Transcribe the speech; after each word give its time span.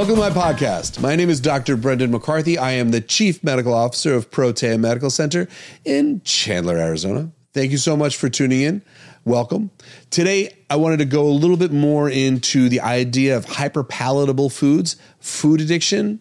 Welcome 0.00 0.14
to 0.14 0.20
my 0.22 0.30
podcast. 0.30 0.98
My 1.02 1.14
name 1.14 1.28
is 1.28 1.40
Dr. 1.40 1.76
Brendan 1.76 2.10
McCarthy. 2.10 2.56
I 2.56 2.70
am 2.70 2.90
the 2.90 3.02
Chief 3.02 3.44
Medical 3.44 3.74
Officer 3.74 4.14
of 4.14 4.30
Protea 4.30 4.78
Medical 4.78 5.10
Center 5.10 5.46
in 5.84 6.22
Chandler, 6.24 6.78
Arizona. 6.78 7.30
Thank 7.52 7.70
you 7.70 7.76
so 7.76 7.98
much 7.98 8.16
for 8.16 8.30
tuning 8.30 8.62
in. 8.62 8.80
Welcome. 9.26 9.70
Today, 10.08 10.56
I 10.70 10.76
wanted 10.76 11.00
to 11.00 11.04
go 11.04 11.26
a 11.26 11.28
little 11.28 11.58
bit 11.58 11.70
more 11.70 12.08
into 12.08 12.70
the 12.70 12.80
idea 12.80 13.36
of 13.36 13.44
hyperpalatable 13.44 14.50
foods, 14.50 14.96
food 15.18 15.60
addiction, 15.60 16.20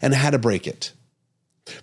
and 0.00 0.14
how 0.14 0.30
to 0.30 0.38
break 0.38 0.68
it. 0.68 0.92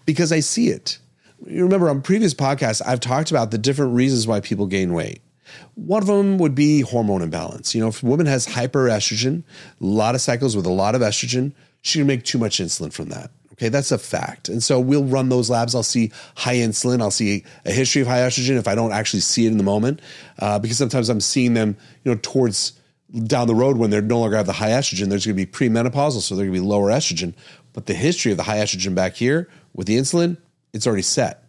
Because 0.05 0.31
I 0.31 0.39
see 0.39 0.69
it. 0.69 0.97
You 1.45 1.61
remember 1.61 1.89
on 1.89 2.03
previous 2.03 2.33
podcasts, 2.33 2.81
I've 2.87 3.01
talked 3.01 3.31
about 3.31 3.51
the 3.51 3.57
different 3.57 3.95
reasons 3.95 4.27
why 4.27 4.39
people 4.39 4.65
gain 4.65 4.93
weight. 4.93 5.21
One 5.75 6.01
of 6.01 6.07
them 6.07 6.37
would 6.37 6.55
be 6.55 6.81
hormone 6.81 7.21
imbalance. 7.21 7.73
You 7.75 7.81
know, 7.81 7.89
if 7.89 8.03
a 8.03 8.05
woman 8.05 8.25
has 8.25 8.47
hyperestrogen, 8.47 9.43
a 9.81 9.85
lot 9.85 10.15
of 10.15 10.21
cycles 10.21 10.55
with 10.55 10.65
a 10.65 10.71
lot 10.71 10.95
of 10.95 11.01
estrogen, 11.01 11.53
she 11.81 11.99
can 11.99 12.07
make 12.07 12.23
too 12.23 12.37
much 12.37 12.59
insulin 12.59 12.91
from 12.91 13.09
that. 13.09 13.31
Okay, 13.53 13.69
that's 13.69 13.91
a 13.91 13.97
fact. 13.97 14.49
And 14.49 14.63
so 14.63 14.79
we'll 14.79 15.03
run 15.03 15.29
those 15.29 15.49
labs. 15.49 15.73
I'll 15.73 15.81
see 15.81 16.11
high 16.35 16.57
insulin. 16.57 17.01
I'll 17.01 17.09
see 17.09 17.43
a 17.65 17.71
history 17.71 18.03
of 18.03 18.07
high 18.07 18.19
estrogen 18.19 18.55
if 18.57 18.67
I 18.67 18.75
don't 18.75 18.91
actually 18.91 19.21
see 19.21 19.45
it 19.45 19.51
in 19.51 19.57
the 19.57 19.63
moment, 19.63 19.99
uh, 20.37 20.59
because 20.59 20.77
sometimes 20.77 21.09
I'm 21.09 21.21
seeing 21.21 21.55
them, 21.55 21.75
you 22.03 22.11
know, 22.11 22.19
towards 22.21 22.73
down 23.23 23.47
the 23.47 23.55
road 23.55 23.77
when 23.77 23.89
they're 23.89 24.01
no 24.01 24.19
longer 24.19 24.35
have 24.35 24.45
the 24.45 24.53
high 24.53 24.69
estrogen. 24.69 25.09
There's 25.09 25.25
going 25.25 25.35
to 25.37 25.45
be 25.45 25.51
premenopausal, 25.51 26.21
so 26.21 26.35
they're 26.35 26.45
going 26.45 26.55
to 26.55 26.61
be 26.61 26.67
lower 26.67 26.91
estrogen. 26.91 27.33
But 27.73 27.87
the 27.87 27.95
history 27.95 28.31
of 28.31 28.37
the 28.37 28.43
high 28.43 28.57
estrogen 28.57 28.93
back 28.93 29.15
here 29.15 29.49
with 29.73 29.87
the 29.87 29.97
insulin, 29.97 30.37
it's 30.73 30.85
already 30.85 31.01
set. 31.01 31.43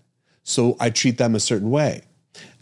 So 0.44 0.78
I 0.80 0.88
treat 0.88 1.18
them 1.18 1.34
a 1.34 1.40
certain 1.40 1.70
way. 1.70 2.04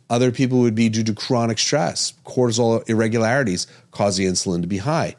Other 0.09 0.31
people 0.31 0.61
would 0.61 0.75
be 0.75 0.89
due 0.89 1.03
to 1.05 1.15
chronic 1.15 1.59
stress, 1.59 2.13
cortisol 2.25 2.89
irregularities 2.89 3.67
cause 3.91 4.17
the 4.17 4.27
insulin 4.27 4.63
to 4.63 4.69
be 4.69 4.79
high. 4.79 5.17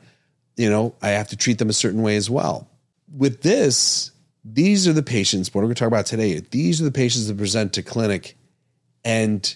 You 0.56 0.70
know, 0.70 0.96
I 1.02 1.10
have 1.10 1.28
to 1.30 1.38
treat 1.38 1.60
them 1.60 1.70
a 1.70 1.74
certain 1.74 2.02
way 2.02 2.16
as 2.16 2.30
well. 2.30 2.70
With 3.16 3.42
this, 3.42 4.12
these 4.46 4.88
are 4.88 4.94
the 4.94 5.04
patients, 5.04 5.54
what 5.54 5.62
we're 5.62 5.68
going 5.68 5.76
to 5.76 5.80
talk 5.80 5.88
about 5.88 6.06
today. 6.06 6.40
These 6.52 6.80
are 6.82 6.86
the 6.86 6.92
patients 6.92 7.28
that 7.28 7.38
present 7.38 7.74
to 7.74 7.84
clinic, 7.84 8.38
and 9.04 9.56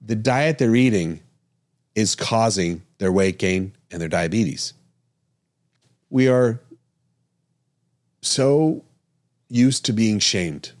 the 0.00 0.16
diet 0.16 0.58
they're 0.58 0.74
eating 0.74 1.20
is 1.94 2.14
causing 2.14 2.82
their 2.98 3.12
weight 3.12 3.38
gain 3.38 3.74
and 3.90 4.00
their 4.00 4.08
diabetes. 4.08 4.74
We 6.10 6.28
are 6.28 6.60
so 8.20 8.84
used 9.48 9.84
to 9.86 9.92
being 9.92 10.18
shamed 10.18 10.72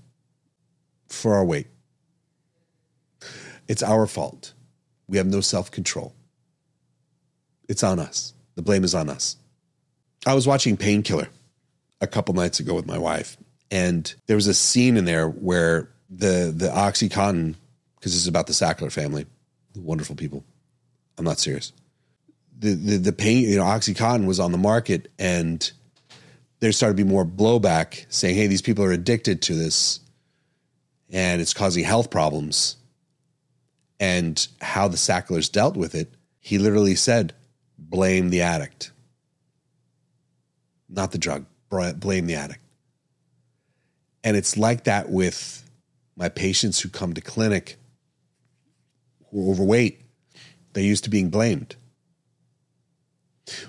for 1.08 1.34
our 1.34 1.44
weight. 1.44 1.68
It's 3.68 3.82
our 3.82 4.06
fault. 4.06 4.52
We 5.08 5.18
have 5.18 5.26
no 5.26 5.40
self 5.40 5.70
control. 5.70 6.14
It's 7.68 7.82
on 7.82 7.98
us. 7.98 8.34
The 8.54 8.62
blame 8.62 8.84
is 8.84 8.94
on 8.94 9.08
us. 9.08 9.36
I 10.26 10.34
was 10.34 10.46
watching 10.46 10.76
Painkiller 10.76 11.28
a 12.00 12.06
couple 12.06 12.34
nights 12.34 12.60
ago 12.60 12.74
with 12.74 12.86
my 12.86 12.98
wife, 12.98 13.36
and 13.70 14.12
there 14.26 14.36
was 14.36 14.46
a 14.46 14.54
scene 14.54 14.96
in 14.96 15.04
there 15.04 15.28
where 15.28 15.88
the 16.10 16.52
the 16.54 16.68
OxyContin, 16.68 17.54
because 17.96 18.12
this 18.12 18.22
is 18.22 18.28
about 18.28 18.46
the 18.46 18.52
Sackler 18.52 18.90
family, 18.90 19.26
the 19.72 19.80
wonderful 19.80 20.16
people. 20.16 20.44
I'm 21.18 21.24
not 21.24 21.38
serious. 21.38 21.72
The, 22.58 22.74
the 22.74 22.96
the 22.96 23.12
pain, 23.12 23.48
you 23.48 23.56
know, 23.56 23.64
OxyContin 23.64 24.26
was 24.26 24.40
on 24.40 24.52
the 24.52 24.58
market, 24.58 25.10
and 25.18 25.70
there 26.60 26.72
started 26.72 26.96
to 26.96 27.04
be 27.04 27.08
more 27.08 27.24
blowback 27.24 28.06
saying, 28.08 28.36
"Hey, 28.36 28.46
these 28.46 28.62
people 28.62 28.84
are 28.84 28.92
addicted 28.92 29.42
to 29.42 29.54
this, 29.54 30.00
and 31.10 31.40
it's 31.40 31.54
causing 31.54 31.84
health 31.84 32.10
problems." 32.10 32.76
And 33.98 34.46
how 34.60 34.88
the 34.88 34.96
Sacklers 34.96 35.48
dealt 35.50 35.76
with 35.76 35.94
it, 35.94 36.14
he 36.38 36.58
literally 36.58 36.94
said, 36.94 37.34
"Blame 37.78 38.30
the 38.30 38.42
addict, 38.42 38.92
not 40.88 41.12
the 41.12 41.18
drug. 41.18 41.46
Blame 41.68 42.26
the 42.26 42.34
addict." 42.34 42.60
And 44.22 44.36
it's 44.36 44.56
like 44.56 44.84
that 44.84 45.08
with 45.08 45.68
my 46.16 46.28
patients 46.28 46.80
who 46.80 46.88
come 46.88 47.14
to 47.14 47.20
clinic 47.20 47.78
who 49.30 49.46
are 49.46 49.50
overweight. 49.52 50.00
They're 50.72 50.82
used 50.82 51.04
to 51.04 51.10
being 51.10 51.30
blamed. 51.30 51.76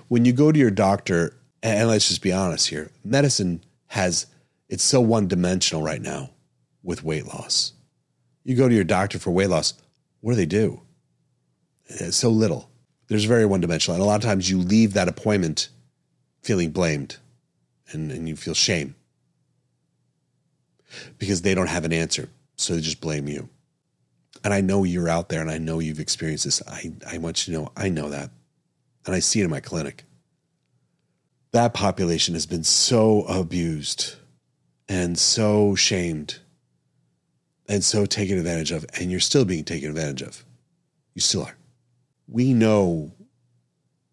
When 0.07 0.25
you 0.25 0.33
go 0.33 0.51
to 0.51 0.59
your 0.59 0.71
doctor, 0.71 1.37
and 1.61 1.87
let's 1.87 2.07
just 2.07 2.21
be 2.21 2.31
honest 2.31 2.69
here, 2.69 2.91
medicine 3.03 3.63
has, 3.87 4.25
it's 4.69 4.83
so 4.83 4.99
one 5.01 5.27
dimensional 5.27 5.83
right 5.83 6.01
now 6.01 6.31
with 6.83 7.03
weight 7.03 7.25
loss. 7.25 7.73
You 8.43 8.55
go 8.55 8.67
to 8.67 8.75
your 8.75 8.83
doctor 8.83 9.19
for 9.19 9.31
weight 9.31 9.49
loss, 9.49 9.73
what 10.27 10.33
do 10.33 10.37
they 10.39 10.45
do? 10.45 10.81
It's 11.85 12.17
so 12.17 12.29
little. 12.29 12.69
There's 13.07 13.23
very 13.23 13.45
one 13.45 13.61
dimensional. 13.61 13.95
And 13.95 14.03
a 14.03 14.05
lot 14.05 14.21
of 14.21 14.29
times 14.29 14.49
you 14.49 14.57
leave 14.57 14.91
that 14.91 15.07
appointment 15.07 15.69
feeling 16.41 16.71
blamed 16.71 17.15
and, 17.91 18.11
and 18.11 18.27
you 18.27 18.35
feel 18.35 18.53
shame 18.53 18.93
because 21.17 21.43
they 21.43 21.55
don't 21.55 21.69
have 21.69 21.85
an 21.85 21.93
answer. 21.93 22.27
So 22.57 22.75
they 22.75 22.81
just 22.81 22.99
blame 22.99 23.29
you. 23.29 23.47
And 24.43 24.53
I 24.53 24.59
know 24.59 24.83
you're 24.83 25.07
out 25.07 25.29
there 25.29 25.39
and 25.39 25.49
I 25.49 25.59
know 25.59 25.79
you've 25.79 26.01
experienced 26.01 26.43
this. 26.43 26.61
I, 26.67 26.91
I 27.09 27.19
want 27.19 27.47
you 27.47 27.53
to 27.53 27.61
know 27.61 27.71
I 27.77 27.87
know 27.87 28.09
that. 28.09 28.29
And 29.05 29.15
I 29.15 29.19
see 29.19 29.39
it 29.39 29.45
in 29.45 29.49
my 29.49 29.61
clinic. 29.61 30.03
That 31.53 31.73
population 31.73 32.33
has 32.33 32.45
been 32.45 32.65
so 32.65 33.21
abused 33.29 34.15
and 34.89 35.17
so 35.17 35.73
shamed 35.75 36.39
and 37.67 37.83
so 37.83 38.05
taken 38.05 38.37
advantage 38.37 38.71
of. 38.71 38.85
And 38.99 39.11
you're 39.11 39.19
still 39.19 39.45
being 39.45 39.63
taken 39.63 39.89
advantage 39.89 40.21
of. 40.21 40.45
You 41.13 41.21
still 41.21 41.43
are. 41.43 41.57
We 42.27 42.53
know, 42.53 43.11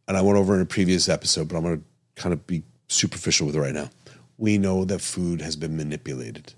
and 0.08 0.16
I 0.16 0.22
went 0.22 0.38
over 0.38 0.54
in 0.54 0.60
a 0.60 0.66
previous 0.66 1.08
episode, 1.08 1.48
but 1.48 1.56
I'm 1.56 1.62
going 1.62 1.78
to 1.78 2.22
kind 2.22 2.32
of 2.32 2.46
be 2.46 2.62
superficial 2.88 3.46
with 3.46 3.56
it 3.56 3.60
right 3.60 3.74
now. 3.74 3.90
We 4.38 4.58
know 4.58 4.84
that 4.84 5.00
food 5.00 5.40
has 5.40 5.56
been 5.56 5.76
manipulated 5.76 6.54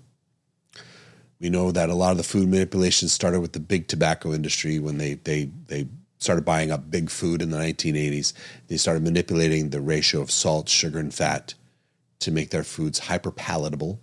we 1.39 1.49
know 1.49 1.71
that 1.71 1.89
a 1.89 1.95
lot 1.95 2.11
of 2.11 2.17
the 2.17 2.23
food 2.23 2.49
manipulation 2.49 3.07
started 3.07 3.41
with 3.41 3.53
the 3.53 3.59
big 3.59 3.87
tobacco 3.87 4.33
industry 4.33 4.79
when 4.79 4.97
they 4.97 5.15
they 5.15 5.51
they 5.67 5.87
started 6.19 6.45
buying 6.45 6.71
up 6.71 6.89
big 6.89 7.09
food 7.09 7.41
in 7.41 7.51
the 7.51 7.57
1980s. 7.57 8.33
They 8.67 8.77
started 8.77 9.03
manipulating 9.03 9.69
the 9.69 9.81
ratio 9.81 10.21
of 10.21 10.31
salt, 10.31 10.67
sugar, 10.67 10.97
and 10.97 11.13
fat 11.13 11.53
to 12.19 12.31
make 12.31 12.49
their 12.49 12.63
foods 12.63 12.97
hyper 12.99 13.29
palatable. 13.29 13.99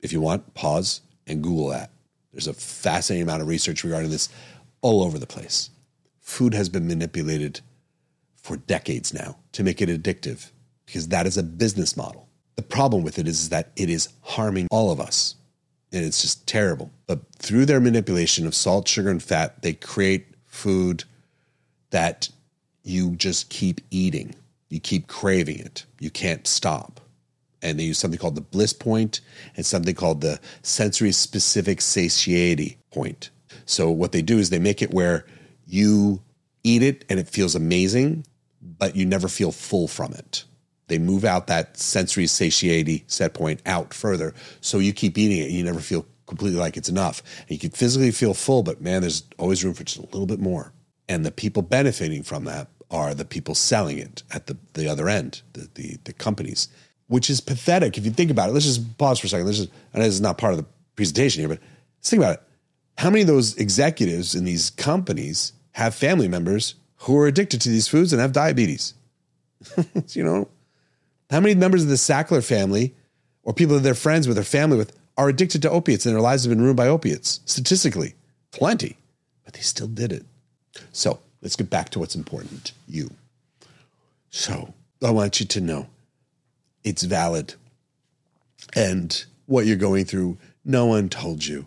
If 0.00 0.12
you 0.12 0.20
want, 0.20 0.54
pause 0.54 1.00
and 1.26 1.42
Google 1.42 1.68
that. 1.70 1.90
There's 2.32 2.46
a 2.46 2.54
fascinating 2.54 3.24
amount 3.24 3.42
of 3.42 3.48
research 3.48 3.84
regarding 3.84 4.10
this 4.10 4.28
all 4.80 5.02
over 5.02 5.18
the 5.18 5.26
place. 5.26 5.70
Food 6.20 6.54
has 6.54 6.68
been 6.68 6.86
manipulated 6.86 7.60
for 8.36 8.56
decades 8.56 9.12
now 9.12 9.36
to 9.52 9.62
make 9.62 9.82
it 9.82 9.88
addictive 9.88 10.50
because 10.86 11.08
that 11.08 11.26
is 11.26 11.36
a 11.36 11.42
business 11.42 11.96
model. 11.96 12.28
The 12.56 12.62
problem 12.62 13.02
with 13.02 13.18
it 13.18 13.26
is 13.26 13.48
that 13.48 13.72
it 13.76 13.90
is 13.90 14.08
harming 14.22 14.68
all 14.70 14.90
of 14.90 15.00
us 15.00 15.34
and 15.92 16.04
it's 16.04 16.22
just 16.22 16.46
terrible. 16.46 16.90
But 17.06 17.20
through 17.36 17.66
their 17.66 17.80
manipulation 17.80 18.46
of 18.46 18.54
salt, 18.54 18.86
sugar, 18.86 19.10
and 19.10 19.22
fat, 19.22 19.62
they 19.62 19.72
create 19.72 20.26
food 20.46 21.04
that 21.90 22.28
you 22.82 23.16
just 23.16 23.50
keep 23.50 23.80
eating. 23.90 24.34
You 24.68 24.80
keep 24.80 25.08
craving 25.08 25.58
it. 25.58 25.84
You 25.98 26.10
can't 26.10 26.46
stop. 26.46 27.00
And 27.62 27.78
they 27.78 27.84
use 27.84 27.98
something 27.98 28.18
called 28.18 28.36
the 28.36 28.40
bliss 28.40 28.72
point 28.72 29.20
and 29.56 29.66
something 29.66 29.94
called 29.94 30.20
the 30.20 30.40
sensory 30.62 31.12
specific 31.12 31.80
satiety 31.80 32.78
point. 32.90 33.30
So 33.66 33.90
what 33.90 34.12
they 34.12 34.22
do 34.22 34.38
is 34.38 34.50
they 34.50 34.58
make 34.58 34.82
it 34.82 34.92
where 34.92 35.26
you 35.66 36.22
eat 36.64 36.82
it 36.82 37.04
and 37.08 37.20
it 37.20 37.28
feels 37.28 37.54
amazing, 37.54 38.26
but 38.62 38.96
you 38.96 39.06
never 39.06 39.28
feel 39.28 39.52
full 39.52 39.88
from 39.88 40.12
it. 40.12 40.44
They 40.88 40.98
move 40.98 41.24
out 41.24 41.46
that 41.46 41.76
sensory 41.76 42.26
satiety 42.26 43.04
set 43.06 43.32
point 43.32 43.62
out 43.64 43.94
further. 43.94 44.34
So 44.60 44.78
you 44.78 44.92
keep 44.92 45.16
eating 45.16 45.38
it 45.38 45.44
and 45.44 45.52
you 45.52 45.62
never 45.62 45.78
feel 45.78 46.04
completely 46.26 46.58
like 46.58 46.76
it's 46.76 46.88
enough. 46.88 47.22
And 47.42 47.50
you 47.50 47.58
can 47.58 47.70
physically 47.70 48.10
feel 48.10 48.34
full, 48.34 48.62
but 48.62 48.80
man, 48.80 49.02
there's 49.02 49.22
always 49.38 49.64
room 49.64 49.74
for 49.74 49.84
just 49.84 49.98
a 49.98 50.02
little 50.02 50.26
bit 50.26 50.40
more. 50.40 50.72
And 51.08 51.24
the 51.24 51.30
people 51.30 51.62
benefiting 51.62 52.22
from 52.22 52.44
that 52.44 52.68
are 52.90 53.14
the 53.14 53.24
people 53.24 53.54
selling 53.54 53.98
it 53.98 54.22
at 54.32 54.46
the, 54.46 54.56
the 54.74 54.88
other 54.88 55.08
end, 55.08 55.42
the, 55.52 55.68
the, 55.74 55.98
the 56.04 56.12
companies, 56.12 56.68
which 57.10 57.28
is 57.28 57.40
pathetic 57.40 57.98
if 57.98 58.04
you 58.04 58.12
think 58.12 58.30
about 58.30 58.48
it. 58.48 58.52
Let's 58.52 58.66
just 58.66 58.96
pause 58.96 59.18
for 59.18 59.26
a 59.26 59.30
second. 59.30 59.46
This 59.46 59.58
is, 59.58 59.68
and 59.92 60.00
this 60.00 60.14
is 60.14 60.20
not 60.20 60.38
part 60.38 60.52
of 60.52 60.60
the 60.60 60.66
presentation 60.94 61.40
here, 61.40 61.48
but 61.48 61.58
let's 61.98 62.08
think 62.08 62.22
about 62.22 62.34
it. 62.34 62.42
How 62.98 63.10
many 63.10 63.22
of 63.22 63.26
those 63.26 63.56
executives 63.56 64.36
in 64.36 64.44
these 64.44 64.70
companies 64.70 65.52
have 65.72 65.92
family 65.92 66.28
members 66.28 66.76
who 66.98 67.18
are 67.18 67.26
addicted 67.26 67.60
to 67.62 67.68
these 67.68 67.88
foods 67.88 68.12
and 68.12 68.22
have 68.22 68.30
diabetes? 68.30 68.94
you 70.10 70.22
know, 70.22 70.46
how 71.30 71.40
many 71.40 71.56
members 71.56 71.82
of 71.82 71.88
the 71.88 71.96
Sackler 71.96 72.46
family 72.46 72.94
or 73.42 73.52
people 73.52 73.74
that 73.74 73.80
they're 73.80 73.94
friends 73.96 74.28
with 74.28 74.38
or 74.38 74.44
family 74.44 74.78
with 74.78 74.96
are 75.16 75.28
addicted 75.28 75.62
to 75.62 75.70
opiates 75.70 76.06
and 76.06 76.14
their 76.14 76.22
lives 76.22 76.44
have 76.44 76.50
been 76.50 76.62
ruined 76.62 76.76
by 76.76 76.86
opiates? 76.86 77.40
Statistically, 77.44 78.14
plenty, 78.52 78.96
but 79.44 79.54
they 79.54 79.60
still 79.60 79.88
did 79.88 80.12
it. 80.12 80.24
So 80.92 81.18
let's 81.42 81.56
get 81.56 81.70
back 81.70 81.88
to 81.90 81.98
what's 81.98 82.14
important 82.14 82.70
you. 82.86 83.10
So 84.30 84.74
I 85.04 85.10
want 85.10 85.40
you 85.40 85.46
to 85.46 85.60
know 85.60 85.88
it's 86.84 87.02
valid. 87.02 87.54
And 88.74 89.24
what 89.46 89.66
you're 89.66 89.76
going 89.76 90.04
through, 90.04 90.38
no 90.64 90.86
one 90.86 91.08
told 91.08 91.46
you 91.46 91.66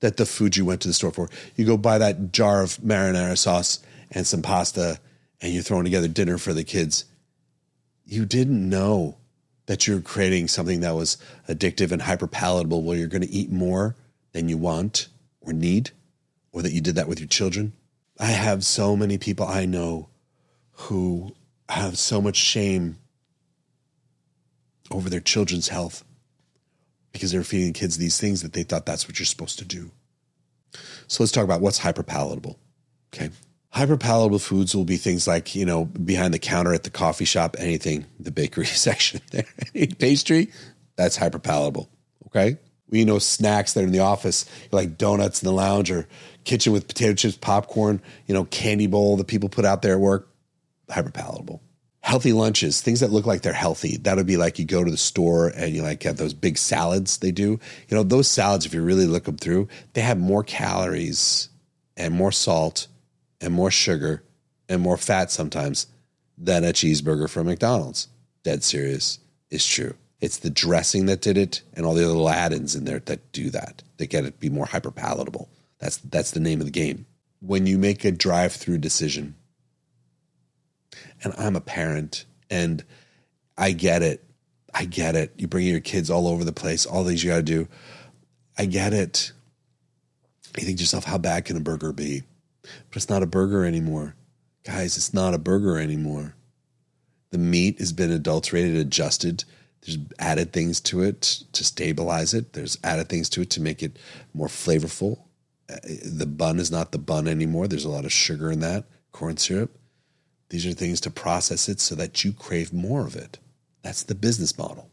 that 0.00 0.16
the 0.16 0.26
food 0.26 0.56
you 0.56 0.64
went 0.64 0.80
to 0.82 0.88
the 0.88 0.94
store 0.94 1.12
for, 1.12 1.28
you 1.56 1.64
go 1.64 1.76
buy 1.76 1.98
that 1.98 2.32
jar 2.32 2.62
of 2.62 2.76
marinara 2.78 3.38
sauce 3.38 3.80
and 4.10 4.26
some 4.26 4.42
pasta 4.42 4.98
and 5.40 5.52
you're 5.52 5.62
throwing 5.62 5.84
together 5.84 6.08
dinner 6.08 6.38
for 6.38 6.52
the 6.52 6.64
kids 6.64 7.04
you 8.06 8.24
didn't 8.24 8.68
know 8.68 9.16
that 9.66 9.86
you're 9.86 10.00
creating 10.00 10.48
something 10.48 10.80
that 10.80 10.94
was 10.94 11.16
addictive 11.48 11.90
and 11.90 12.02
hyper 12.02 12.26
palatable 12.26 12.82
where 12.82 12.96
you're 12.96 13.08
going 13.08 13.22
to 13.22 13.30
eat 13.30 13.50
more 13.50 13.96
than 14.32 14.48
you 14.48 14.58
want 14.58 15.08
or 15.40 15.52
need, 15.52 15.90
or 16.52 16.62
that 16.62 16.72
you 16.72 16.80
did 16.80 16.94
that 16.96 17.08
with 17.08 17.18
your 17.18 17.28
children. 17.28 17.72
I 18.18 18.26
have 18.26 18.64
so 18.64 18.96
many 18.96 19.18
people 19.18 19.46
I 19.46 19.64
know 19.64 20.08
who 20.72 21.34
have 21.68 21.98
so 21.98 22.20
much 22.20 22.36
shame 22.36 22.98
over 24.90 25.08
their 25.08 25.20
children's 25.20 25.68
health 25.68 26.04
because 27.12 27.32
they're 27.32 27.44
feeding 27.44 27.72
kids 27.72 27.96
these 27.96 28.18
things 28.18 28.42
that 28.42 28.52
they 28.52 28.64
thought 28.64 28.86
that's 28.86 29.08
what 29.08 29.18
you're 29.18 29.26
supposed 29.26 29.58
to 29.58 29.64
do. 29.64 29.90
So 31.06 31.22
let's 31.22 31.32
talk 31.32 31.44
about 31.44 31.60
what's 31.60 31.80
hyperpalatable. 31.80 32.56
Okay. 33.14 33.30
Hyperpalatable 33.74 34.40
foods 34.40 34.74
will 34.74 34.84
be 34.84 34.96
things 34.96 35.26
like, 35.26 35.54
you 35.54 35.64
know, 35.64 35.84
behind 35.84 36.34
the 36.34 36.38
counter 36.38 36.74
at 36.74 36.82
the 36.82 36.90
coffee 36.90 37.24
shop, 37.24 37.56
anything, 37.58 38.06
the 38.18 38.30
bakery 38.30 38.66
section 38.66 39.20
there, 39.30 39.46
pastry, 39.98 40.52
that's 40.96 41.16
hyperpalatable. 41.16 41.88
Okay. 42.26 42.58
We 42.90 43.04
know 43.04 43.18
snacks 43.18 43.72
that 43.72 43.80
are 43.80 43.86
in 43.86 43.92
the 43.92 44.00
office, 44.00 44.44
like 44.70 44.98
donuts 44.98 45.42
in 45.42 45.46
the 45.46 45.52
lounge 45.52 45.90
or 45.90 46.06
kitchen 46.44 46.72
with 46.72 46.86
potato 46.86 47.14
chips, 47.14 47.36
popcorn, 47.36 48.02
you 48.26 48.34
know, 48.34 48.44
candy 48.44 48.86
bowl 48.86 49.16
that 49.16 49.26
people 49.26 49.48
put 49.48 49.64
out 49.64 49.82
there 49.82 49.94
at 49.94 50.00
work, 50.00 50.28
hyperpalatable 50.88 51.60
healthy 52.04 52.34
lunches, 52.34 52.82
things 52.82 53.00
that 53.00 53.10
look 53.10 53.24
like 53.24 53.40
they're 53.40 53.54
healthy. 53.54 53.96
That 53.96 54.16
would 54.16 54.26
be 54.26 54.36
like 54.36 54.58
you 54.58 54.66
go 54.66 54.84
to 54.84 54.90
the 54.90 54.96
store 54.98 55.48
and 55.48 55.74
you 55.74 55.82
like 55.82 56.02
have 56.02 56.18
those 56.18 56.34
big 56.34 56.58
salads 56.58 57.16
they 57.16 57.30
do. 57.30 57.58
You 57.88 57.96
know, 57.96 58.02
those 58.02 58.28
salads, 58.28 58.66
if 58.66 58.74
you 58.74 58.82
really 58.82 59.06
look 59.06 59.24
them 59.24 59.38
through, 59.38 59.68
they 59.94 60.02
have 60.02 60.18
more 60.18 60.44
calories 60.44 61.48
and 61.96 62.12
more 62.12 62.30
salt 62.30 62.88
and 63.40 63.54
more 63.54 63.70
sugar 63.70 64.22
and 64.68 64.82
more 64.82 64.98
fat 64.98 65.30
sometimes 65.30 65.86
than 66.36 66.62
a 66.62 66.74
cheeseburger 66.74 67.28
from 67.28 67.46
McDonald's. 67.46 68.08
Dead 68.42 68.62
serious. 68.62 69.18
It's 69.50 69.66
true. 69.66 69.94
It's 70.20 70.36
the 70.38 70.50
dressing 70.50 71.06
that 71.06 71.22
did 71.22 71.38
it 71.38 71.62
and 71.72 71.86
all 71.86 71.94
the 71.94 72.04
other 72.04 72.12
little 72.12 72.28
add-ins 72.28 72.74
in 72.74 72.84
there 72.84 72.98
that 73.06 73.32
do 73.32 73.48
that. 73.50 73.82
They 73.96 74.06
get 74.06 74.26
it 74.26 74.40
be 74.40 74.50
more 74.50 74.66
hyper 74.66 74.90
palatable. 74.90 75.48
That's 75.78 75.96
that's 75.96 76.32
the 76.32 76.40
name 76.40 76.60
of 76.60 76.66
the 76.66 76.70
game. 76.70 77.06
When 77.40 77.66
you 77.66 77.78
make 77.78 78.04
a 78.04 78.12
drive-through 78.12 78.78
decision, 78.78 79.36
and 81.22 81.32
I'm 81.38 81.56
a 81.56 81.60
parent 81.60 82.24
and 82.50 82.84
I 83.56 83.72
get 83.72 84.02
it. 84.02 84.24
I 84.72 84.84
get 84.84 85.14
it. 85.14 85.32
You 85.36 85.46
bring 85.46 85.66
your 85.66 85.80
kids 85.80 86.10
all 86.10 86.26
over 86.26 86.44
the 86.44 86.52
place, 86.52 86.84
all 86.84 87.04
these 87.04 87.22
you 87.22 87.30
got 87.30 87.36
to 87.36 87.42
do. 87.42 87.68
I 88.58 88.66
get 88.66 88.92
it. 88.92 89.32
You 90.58 90.64
think 90.64 90.78
to 90.78 90.82
yourself, 90.82 91.04
how 91.04 91.18
bad 91.18 91.44
can 91.44 91.56
a 91.56 91.60
burger 91.60 91.92
be? 91.92 92.22
But 92.62 92.96
it's 92.96 93.08
not 93.08 93.22
a 93.22 93.26
burger 93.26 93.64
anymore. 93.64 94.14
Guys, 94.64 94.96
it's 94.96 95.12
not 95.12 95.34
a 95.34 95.38
burger 95.38 95.78
anymore. 95.78 96.34
The 97.30 97.38
meat 97.38 97.78
has 97.78 97.92
been 97.92 98.12
adulterated, 98.12 98.76
adjusted. 98.76 99.44
There's 99.82 99.98
added 100.18 100.52
things 100.52 100.80
to 100.82 101.02
it 101.02 101.20
to 101.52 101.64
stabilize 101.64 102.32
it. 102.32 102.52
There's 102.52 102.78
added 102.82 103.08
things 103.08 103.28
to 103.30 103.42
it 103.42 103.50
to 103.50 103.60
make 103.60 103.82
it 103.82 103.98
more 104.32 104.46
flavorful. 104.46 105.18
Uh, 105.68 105.76
the 106.04 106.26
bun 106.26 106.58
is 106.58 106.70
not 106.70 106.92
the 106.92 106.98
bun 106.98 107.26
anymore. 107.26 107.68
There's 107.68 107.84
a 107.84 107.90
lot 107.90 108.04
of 108.04 108.12
sugar 108.12 108.50
in 108.50 108.60
that, 108.60 108.84
corn 109.12 109.36
syrup. 109.36 109.76
These 110.50 110.66
are 110.66 110.72
things 110.72 111.00
to 111.00 111.10
process 111.10 111.68
it 111.68 111.80
so 111.80 111.94
that 111.94 112.24
you 112.24 112.32
crave 112.32 112.72
more 112.72 113.06
of 113.06 113.16
it. 113.16 113.38
That's 113.82 114.02
the 114.02 114.14
business 114.14 114.56
model. 114.56 114.90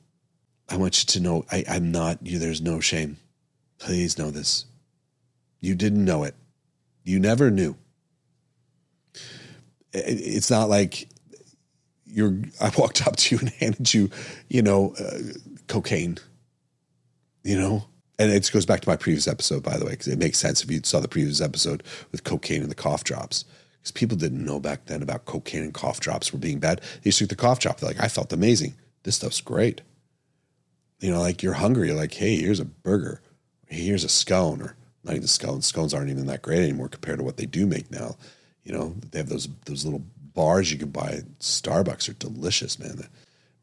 I 0.70 0.78
want 0.78 1.02
you 1.02 1.06
to 1.08 1.20
know 1.20 1.46
I, 1.52 1.64
am 1.68 1.92
not 1.92 2.26
you. 2.26 2.40
There's 2.40 2.62
no 2.62 2.80
shame. 2.80 3.18
Please 3.78 4.18
know 4.18 4.32
this. 4.32 4.66
You 5.60 5.76
didn't 5.76 6.06
know 6.06 6.24
it. 6.24 6.36
You 7.04 7.20
never 7.20 7.52
knew. 7.52 7.76
It's 9.94 10.50
not 10.50 10.70
like 10.70 11.10
you're. 12.06 12.38
I 12.62 12.72
walked 12.78 13.06
up 13.06 13.18
to 13.18 13.36
you 13.36 13.40
and 13.40 13.50
handed 13.60 13.94
you, 13.94 14.10
you 14.48 14.62
know, 14.62 14.96
uh, 15.00 15.20
cocaine. 15.68 16.18
You 17.44 17.60
know, 17.60 17.86
and 18.20 18.32
it 18.32 18.50
goes 18.54 18.68
back 18.68 18.82
to 18.82 18.90
my 18.90 18.96
previous 18.96 19.28
episode, 19.28 19.64
by 19.64 19.78
the 19.78 19.86
way, 19.86 19.92
because 19.92 20.08
it 20.08 20.20
makes 20.20 20.38
sense 20.38 20.64
if 20.64 20.70
you 20.72 20.80
saw 20.84 21.00
the 21.00 21.08
previous 21.08 21.42
episode 21.42 21.84
with 22.12 22.24
cocaine 22.24 22.62
and 22.62 22.70
the 22.70 22.76
cough 22.76 23.04
drops 23.04 23.46
because 23.82 23.92
people 23.92 24.18
didn't 24.18 24.46
know 24.46 24.60
back 24.60 24.86
then 24.86 25.02
about 25.02 25.26
cocaine 25.26 25.64
and 25.64 25.74
cough 25.74 26.00
drops 26.00 26.32
were 26.32 26.40
being 26.40 26.60
bad. 26.60 26.80
They 26.80 27.08
used 27.08 27.18
to 27.20 27.26
the 27.26 27.36
cough 27.36 27.60
drop. 27.60 27.80
They're 27.80 27.90
like, 27.90 28.00
I 28.00 28.08
felt 28.08 28.32
amazing. 28.32 28.76
This 29.04 29.16
stuff's 29.16 29.42
great. 29.42 29.82
You 31.00 31.12
know, 31.12 31.20
like 31.20 31.42
you're 31.42 31.54
hungry. 31.54 31.88
You're 31.88 31.98
like, 31.98 32.14
hey, 32.14 32.38
here's 32.38 32.60
a 32.60 32.66
burger. 32.66 33.22
Here's 33.68 34.04
a 34.04 34.10
scone, 34.10 34.62
or 34.62 34.76
not 35.04 35.16
even 35.16 35.28
scones. 35.28 35.66
Scones 35.66 35.94
aren't 35.94 36.12
even 36.12 36.28
that 36.28 36.44
great 36.44 36.60
anymore 36.60 36.90
compared 36.90 37.18
to 37.18 37.24
what 37.24 37.38
they 37.38 37.46
do 37.46 37.66
make 37.66 37.90
now. 37.90 38.18
You 38.64 38.74
know, 38.74 38.96
they 39.12 39.18
have 39.18 39.30
those 39.30 39.50
those 39.66 39.84
little 39.84 40.04
bars 40.34 40.72
you 40.72 40.78
can 40.78 40.92
buy 40.92 41.10
at 41.10 41.40
Starbucks 41.40 42.08
are 42.10 42.14
delicious, 42.14 42.78
man. 42.78 42.98
They're 42.98 43.10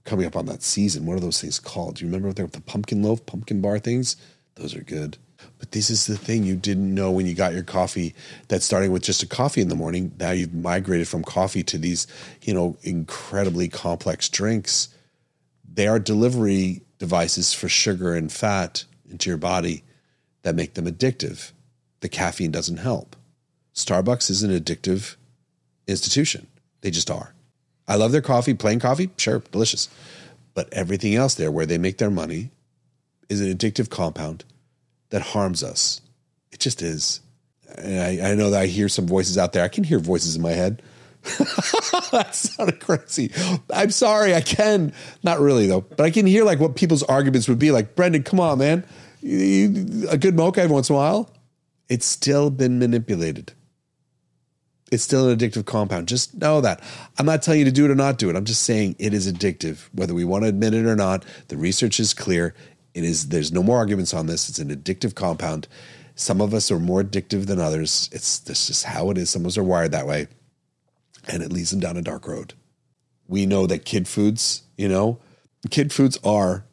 coming 0.05 0.27
up 0.27 0.35
on 0.35 0.47
that 0.47 0.63
season. 0.63 1.07
What 1.07 1.17
are 1.17 1.21
those 1.21 1.41
things 1.41 1.61
called? 1.61 1.97
Do 1.97 2.05
you 2.05 2.09
remember 2.09 2.29
what 2.29 2.37
they're 2.37 2.47
the 2.47 2.61
pumpkin 2.61 3.03
loaf, 3.03 3.25
pumpkin 3.25 3.61
bar 3.61 3.79
things? 3.79 4.17
Those 4.57 4.75
are 4.75 4.83
good. 4.83 5.19
But 5.59 5.73
this 5.73 5.91
is 5.91 6.07
the 6.07 6.17
thing 6.17 6.45
you 6.45 6.57
didn't 6.57 6.95
know 6.95 7.11
when 7.11 7.27
you 7.27 7.35
got 7.35 7.53
your 7.53 7.63
coffee 7.63 8.15
that 8.49 8.63
starting 8.63 8.93
with 8.93 9.03
just 9.03 9.23
a 9.23 9.27
coffee 9.27 9.61
in 9.61 9.69
the 9.69 9.75
morning, 9.75 10.13
now 10.19 10.31
you've 10.31 10.55
migrated 10.55 11.09
from 11.09 11.25
coffee 11.25 11.63
to 11.65 11.79
these, 11.79 12.07
you 12.43 12.55
know, 12.55 12.77
incredibly 12.83 13.69
complex 13.69 14.29
drinks. 14.29 14.89
They 15.71 15.87
are 15.87 15.99
delivery 15.99 16.83
devices 16.99 17.53
for 17.53 17.69
sugar 17.69 18.15
and 18.15 18.33
fat 18.33 18.85
into 19.11 19.31
your 19.31 19.37
body 19.37 19.85
that 20.43 20.55
make 20.55 20.75
them 20.75 20.87
addictive. 20.87 21.53
The 22.01 22.09
caffeine 22.09 22.51
doesn't 22.51 22.79
help. 22.79 23.17
Starbucks 23.75 24.31
is 24.31 24.43
an 24.43 24.51
addictive 24.51 25.17
institution. 25.87 26.47
They 26.81 26.91
just 26.91 27.11
are. 27.11 27.35
I 27.87 27.97
love 27.97 28.13
their 28.13 28.23
coffee, 28.23 28.55
plain 28.55 28.81
coffee, 28.81 29.11
sure, 29.17 29.41
delicious. 29.51 29.89
But 30.55 30.73
everything 30.73 31.15
else 31.15 31.35
there 31.35 31.51
where 31.51 31.67
they 31.67 31.79
make 31.79 31.99
their 31.99 32.11
money 32.11 32.51
is 33.29 33.41
an 33.41 33.53
addictive 33.53 33.91
compound 33.91 34.45
that 35.11 35.23
harms 35.23 35.63
us. 35.63 36.01
It 36.53 36.61
just 36.61 36.83
is. 36.83 37.21
And 37.77 38.01
I, 38.01 38.31
I 38.31 38.35
know 38.35 38.51
that 38.51 38.63
I 38.63 38.67
hear 38.67 38.89
some 38.89 39.07
voices 39.07 39.39
out 39.39 39.53
there. 39.53 39.65
I 39.65 39.69
can 39.69 39.85
hear 39.85 39.99
voices 39.99 40.37
in 40.37 40.43
my 40.43 40.53
head. 40.53 40.83
that 42.13 42.31
sounded 42.33 42.81
crazy. 42.81 43.31
I'm 43.73 43.91
sorry, 43.91 44.35
I 44.35 44.41
can. 44.41 44.93
Not 45.23 45.41
really 45.41 45.67
though, 45.67 45.83
but 45.83 46.01
I 46.01 46.11
can 46.11 46.27
hear 46.27 46.45
like 46.45 46.61
what 46.61 46.77
people's 46.77 47.03
arguments 47.03 47.49
would 47.49 47.59
be. 47.59 47.71
Like, 47.71 47.95
Brendan, 47.95 48.23
come 48.23 48.41
on, 48.41 48.59
man. 48.59 48.85
a 49.23 50.17
good 50.19 50.37
mocha 50.37 50.63
every 50.63 50.73
once 50.73 50.89
in 50.89 50.95
a 50.95 50.99
while. 50.99 51.31
It's 51.89 52.07
still 52.07 52.51
been 52.51 52.79
manipulated. 52.79 53.53
It's 54.91 55.03
still 55.03 55.29
an 55.29 55.37
addictive 55.37 55.67
compound. 55.67 56.09
Just 56.09 56.35
know 56.35 56.61
that. 56.63 56.81
I'm 57.19 57.27
not 57.27 57.43
telling 57.43 57.61
you 57.61 57.67
to 57.67 57.73
do 57.73 57.85
it 57.85 57.91
or 57.91 57.95
not 57.95 58.17
do 58.17 58.31
it. 58.31 58.37
I'm 58.37 58.47
just 58.47 58.63
saying 58.63 58.97
it 58.99 59.13
is 59.13 59.31
addictive, 59.31 59.89
whether 59.93 60.15
we 60.15 60.25
want 60.25 60.45
to 60.45 60.49
admit 60.49 60.73
it 60.73 60.87
or 60.87 60.97
not. 60.97 61.25
The 61.49 61.59
research 61.59 62.01
is 62.01 62.15
clear. 62.15 62.55
It 62.95 63.05
is 63.05 63.29
there's 63.29 63.53
no 63.53 63.63
more 63.63 63.77
arguments 63.77 64.15
on 64.15 64.27
this. 64.27 64.49
It's 64.49 64.59
an 64.59 64.75
addictive 64.75 65.15
compound. 65.15 65.69
Some 66.15 66.41
of 66.41 66.53
us 66.53 66.71
are 66.71 66.81
more 66.81 67.03
addictive 67.03 67.47
than 67.47 67.61
others. 67.61 68.11
It's 68.13 68.41
this 68.41 68.67
just 68.67 68.85
how 68.85 69.11
it 69.11 69.19
is. 69.19 69.31
Some 69.31 69.43
of 69.43 69.47
us 69.49 69.59
are 69.59 69.65
wired 69.65 69.93
that 69.93 70.07
way. 70.07 70.29
And 71.29 71.43
it 71.43 71.53
leads 71.53 71.71
them 71.71 71.81
down 71.81 71.97
a 71.97 72.03
dark 72.03 72.27
road. 72.27 72.55
We 73.29 73.47
know 73.47 73.67
that 73.67 73.85
kid 73.85 74.09
foods, 74.09 74.63
you 74.77 74.89
know, 74.89 75.21
kid 75.71 75.93
foods 75.93 76.19
are 76.25 76.65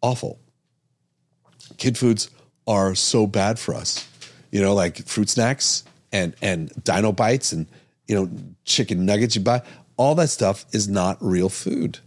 awful. 0.00 0.38
Kid 1.76 1.98
foods 1.98 2.30
are 2.66 2.94
so 2.94 3.26
bad 3.26 3.58
for 3.58 3.74
us. 3.74 4.08
You 4.50 4.62
know, 4.62 4.72
like 4.72 5.04
fruit 5.06 5.28
snacks 5.28 5.84
and 6.12 6.34
and 6.40 6.70
dino 6.84 7.12
bites 7.12 7.52
and 7.52 7.66
you 8.06 8.14
know, 8.14 8.30
chicken 8.64 9.04
nuggets 9.04 9.34
you 9.34 9.42
buy. 9.42 9.62
All 9.96 10.14
that 10.14 10.28
stuff 10.28 10.64
is 10.72 10.88
not 10.88 11.18
real 11.20 11.48
food. 11.48 11.98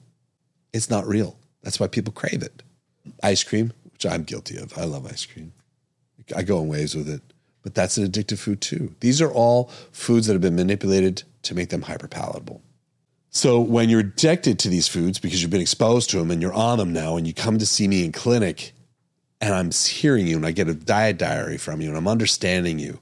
It's 0.72 0.90
not 0.90 1.06
real. 1.06 1.38
That's 1.62 1.80
why 1.80 1.88
people 1.88 2.14
crave 2.14 2.42
it 2.42 2.64
ice 3.24 3.44
cream, 3.44 3.74
which 3.92 4.06
I'm 4.06 4.24
guilty 4.24 4.58
of. 4.58 4.78
I 4.78 4.86
love 4.86 5.06
ice 5.06 5.26
cream. 5.26 5.54
I 6.36 6.44
go 6.44 6.62
in 6.62 6.68
waves 6.68 6.96
with 6.96 7.10
it, 7.10 7.22
but 7.64 7.76
that's 7.76 7.98
an 7.98 8.06
addictive 8.06 8.40
food 8.40 8.62
too. 8.62 8.96
These 9.00 9.22
are 9.22 9.32
all 9.32 9.66
foods 9.92 10.28
that 10.28 10.34
have 10.34 10.42
been 10.42 10.56
manipulated 10.56 11.24
to 11.44 11.56
make 11.56 11.70
them 11.70 11.84
hyper 11.84 12.08
palatable. 12.08 12.62
So 13.32 13.60
when 13.60 13.90
you're 13.90 14.00
addicted 14.00 14.58
to 14.60 14.70
these 14.70 14.88
foods 14.88 15.20
because 15.20 15.42
you've 15.42 15.52
been 15.52 15.62
exposed 15.62 16.10
to 16.12 16.18
them 16.18 16.32
and 16.32 16.42
you're 16.42 16.54
on 16.54 16.78
them 16.78 16.94
now, 16.94 17.16
and 17.16 17.28
you 17.28 17.34
come 17.34 17.60
to 17.60 17.66
see 17.66 17.88
me 17.88 18.04
in 18.04 18.12
clinic, 18.12 18.74
and 19.42 19.54
I'm 19.54 19.72
hearing 19.72 20.28
you 20.28 20.36
and 20.36 20.46
I 20.46 20.52
get 20.52 20.68
a 20.68 20.74
diet 20.74 21.18
diary 21.18 21.58
from 21.58 21.82
you 21.82 21.90
and 21.90 21.98
I'm 21.98 22.08
understanding 22.08 22.80
you, 22.80 23.00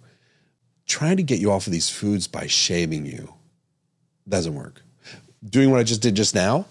trying 0.85 1.17
to 1.17 1.23
get 1.23 1.39
you 1.39 1.51
off 1.51 1.67
of 1.67 1.73
these 1.73 1.89
foods 1.89 2.27
by 2.27 2.47
shaming 2.47 3.05
you 3.05 3.33
doesn't 4.27 4.53
work. 4.53 4.81
Doing 5.47 5.71
what 5.71 5.79
I 5.79 5.83
just 5.83 6.01
did 6.01 6.15
just 6.15 6.35
now 6.35 6.65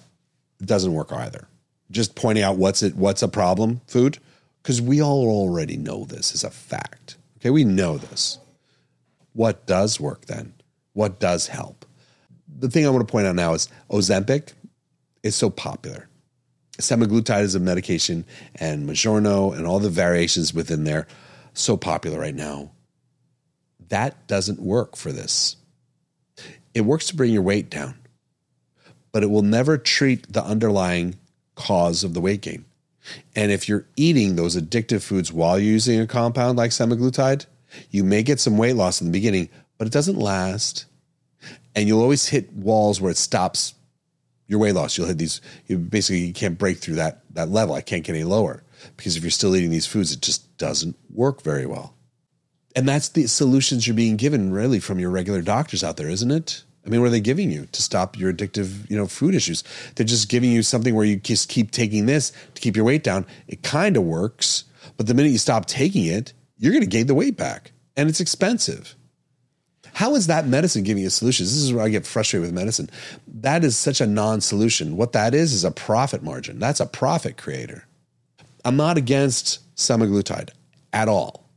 doesn't 0.64 0.92
work 0.92 1.12
either 1.12 1.48
just 1.90 2.14
pointing 2.14 2.44
out 2.44 2.56
what's 2.56 2.82
it 2.82 2.96
what's 2.96 3.22
a 3.22 3.28
problem 3.28 3.80
food 3.86 4.18
because 4.62 4.82
we 4.82 5.00
all 5.00 5.28
already 5.28 5.76
know 5.76 6.04
this 6.04 6.34
is 6.34 6.42
a 6.42 6.50
fact. 6.50 7.16
Okay, 7.38 7.50
we 7.50 7.64
know 7.64 7.98
this. 7.98 8.38
What 9.32 9.66
does 9.66 10.00
work 10.00 10.26
then? 10.26 10.54
What 10.92 11.20
does 11.20 11.46
help? 11.46 11.86
The 12.58 12.68
thing 12.68 12.86
I 12.86 12.90
want 12.90 13.06
to 13.06 13.12
point 13.12 13.26
out 13.26 13.36
now 13.36 13.52
is 13.52 13.68
Ozempic 13.90 14.54
is 15.22 15.36
so 15.36 15.50
popular. 15.50 16.08
Semaglutide 16.78 17.42
is 17.42 17.54
a 17.54 17.60
medication, 17.60 18.24
and 18.56 18.88
Mounjaro 18.88 19.56
and 19.56 19.66
all 19.66 19.78
the 19.78 19.90
variations 19.90 20.52
within 20.52 20.84
there, 20.84 21.06
so 21.54 21.76
popular 21.76 22.18
right 22.18 22.34
now. 22.34 22.72
That 23.88 24.26
doesn't 24.26 24.60
work 24.60 24.96
for 24.96 25.12
this. 25.12 25.56
It 26.74 26.82
works 26.82 27.06
to 27.06 27.16
bring 27.16 27.32
your 27.32 27.42
weight 27.42 27.70
down, 27.70 27.94
but 29.12 29.22
it 29.22 29.30
will 29.30 29.42
never 29.42 29.78
treat 29.78 30.30
the 30.32 30.42
underlying 30.42 31.16
cause 31.56 32.04
of 32.04 32.14
the 32.14 32.20
weight 32.20 32.42
gain. 32.42 32.64
And 33.34 33.50
if 33.50 33.68
you're 33.68 33.86
eating 33.96 34.36
those 34.36 34.56
addictive 34.56 35.02
foods 35.02 35.32
while 35.32 35.58
you're 35.58 35.72
using 35.72 36.00
a 36.00 36.06
compound 36.06 36.56
like 36.56 36.70
semaglutide, 36.70 37.46
you 37.90 38.04
may 38.04 38.22
get 38.22 38.40
some 38.40 38.56
weight 38.56 38.74
loss 38.76 39.00
in 39.00 39.08
the 39.08 39.12
beginning, 39.12 39.48
but 39.78 39.86
it 39.86 39.92
doesn't 39.92 40.18
last. 40.18 40.86
And 41.74 41.88
you'll 41.88 42.02
always 42.02 42.28
hit 42.28 42.52
walls 42.52 43.00
where 43.00 43.10
it 43.10 43.16
stops 43.16 43.74
your 44.46 44.60
weight 44.60 44.74
loss. 44.74 44.96
You'll 44.96 45.08
hit 45.08 45.18
these, 45.18 45.40
you 45.66 45.78
basically 45.78 46.20
you 46.20 46.32
can't 46.32 46.58
break 46.58 46.78
through 46.78 46.94
that, 46.94 47.22
that 47.34 47.50
level. 47.50 47.74
I 47.74 47.80
can't 47.80 48.04
get 48.04 48.14
any 48.14 48.24
lower 48.24 48.62
because 48.96 49.16
if 49.16 49.22
you're 49.22 49.30
still 49.30 49.56
eating 49.56 49.70
these 49.70 49.86
foods, 49.86 50.12
it 50.12 50.22
just 50.22 50.56
doesn't 50.58 50.96
work 51.12 51.42
very 51.42 51.66
well. 51.66 51.94
And 52.74 52.86
that's 52.86 53.08
the 53.08 53.26
solutions 53.26 53.86
you're 53.86 53.96
being 53.96 54.16
given 54.16 54.52
really 54.52 54.80
from 54.80 54.98
your 54.98 55.10
regular 55.10 55.42
doctors 55.42 55.82
out 55.82 55.96
there, 55.96 56.08
isn't 56.08 56.30
it? 56.30 56.62
I 56.86 56.88
mean, 56.88 57.00
what 57.00 57.08
are 57.08 57.10
they 57.10 57.20
giving 57.20 57.50
you 57.50 57.66
to 57.72 57.82
stop 57.82 58.16
your 58.16 58.32
addictive, 58.32 58.88
you 58.88 58.96
know, 58.96 59.06
food 59.06 59.34
issues? 59.34 59.64
They're 59.96 60.06
just 60.06 60.28
giving 60.28 60.52
you 60.52 60.62
something 60.62 60.94
where 60.94 61.04
you 61.04 61.16
just 61.16 61.48
keep 61.48 61.72
taking 61.72 62.06
this 62.06 62.32
to 62.54 62.60
keep 62.60 62.76
your 62.76 62.84
weight 62.84 63.02
down. 63.02 63.26
It 63.48 63.62
kind 63.62 63.96
of 63.96 64.04
works, 64.04 64.64
but 64.96 65.08
the 65.08 65.14
minute 65.14 65.32
you 65.32 65.38
stop 65.38 65.66
taking 65.66 66.06
it, 66.06 66.32
you're 66.58 66.72
going 66.72 66.84
to 66.84 66.88
gain 66.88 67.08
the 67.08 67.14
weight 67.14 67.36
back, 67.36 67.72
and 67.96 68.08
it's 68.08 68.20
expensive. 68.20 68.94
How 69.94 70.14
is 70.14 70.26
that 70.28 70.46
medicine 70.46 70.84
giving 70.84 71.02
you 71.02 71.10
solutions? 71.10 71.54
This 71.54 71.62
is 71.62 71.72
where 71.72 71.84
I 71.84 71.88
get 71.88 72.06
frustrated 72.06 72.46
with 72.46 72.54
medicine. 72.54 72.90
That 73.26 73.64
is 73.64 73.76
such 73.76 74.00
a 74.00 74.06
non-solution. 74.06 74.96
What 74.96 75.12
that 75.12 75.34
is 75.34 75.52
is 75.52 75.64
a 75.64 75.70
profit 75.70 76.22
margin. 76.22 76.58
That's 76.58 76.80
a 76.80 76.86
profit 76.86 77.36
creator. 77.36 77.86
I'm 78.64 78.76
not 78.76 78.96
against 78.98 79.60
semaglutide 79.74 80.50
at 80.92 81.08
all. 81.08 81.48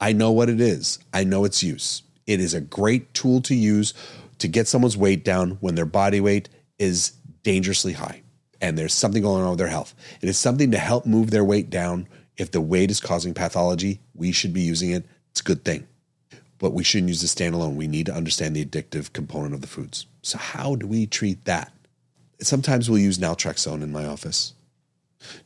I 0.00 0.12
know 0.12 0.32
what 0.32 0.48
it 0.48 0.60
is. 0.60 0.98
I 1.12 1.24
know 1.24 1.44
its 1.44 1.62
use. 1.62 2.02
It 2.26 2.40
is 2.40 2.52
a 2.52 2.60
great 2.60 3.14
tool 3.14 3.40
to 3.42 3.54
use 3.54 3.94
to 4.38 4.48
get 4.48 4.68
someone's 4.68 4.96
weight 4.96 5.24
down 5.24 5.52
when 5.60 5.74
their 5.74 5.86
body 5.86 6.20
weight 6.20 6.48
is 6.78 7.10
dangerously 7.42 7.92
high 7.92 8.22
and 8.60 8.76
there's 8.76 8.94
something 8.94 9.22
going 9.22 9.42
on 9.42 9.50
with 9.50 9.58
their 9.58 9.68
health. 9.68 9.94
It 10.20 10.28
is 10.28 10.38
something 10.38 10.70
to 10.72 10.78
help 10.78 11.06
move 11.06 11.30
their 11.30 11.44
weight 11.44 11.70
down. 11.70 12.08
If 12.36 12.50
the 12.50 12.60
weight 12.60 12.90
is 12.90 13.00
causing 13.00 13.34
pathology, 13.34 14.00
we 14.14 14.32
should 14.32 14.52
be 14.52 14.62
using 14.62 14.90
it. 14.90 15.04
It's 15.30 15.40
a 15.40 15.44
good 15.44 15.64
thing. 15.64 15.86
But 16.58 16.72
we 16.72 16.82
shouldn't 16.82 17.08
use 17.08 17.22
it 17.22 17.26
standalone. 17.26 17.76
We 17.76 17.86
need 17.86 18.06
to 18.06 18.14
understand 18.14 18.56
the 18.56 18.64
addictive 18.64 19.12
component 19.12 19.54
of 19.54 19.60
the 19.60 19.68
foods. 19.68 20.06
So, 20.22 20.38
how 20.38 20.74
do 20.74 20.88
we 20.88 21.06
treat 21.06 21.44
that? 21.44 21.72
Sometimes 22.40 22.90
we'll 22.90 22.98
use 22.98 23.18
naltrexone 23.18 23.82
in 23.82 23.92
my 23.92 24.06
office. 24.06 24.54